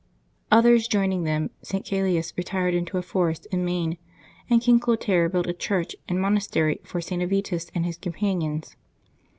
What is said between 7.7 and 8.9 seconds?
and his companions.